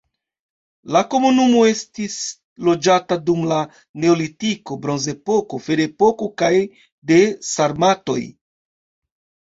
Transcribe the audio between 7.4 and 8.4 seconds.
sarmatoj.